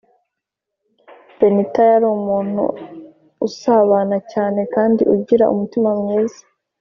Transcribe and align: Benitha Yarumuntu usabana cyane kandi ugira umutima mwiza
Benitha 1.37 1.81
Yarumuntu 1.91 2.63
usabana 3.47 4.17
cyane 4.31 4.61
kandi 4.73 5.01
ugira 5.15 5.45
umutima 5.53 5.89
mwiza 5.99 6.41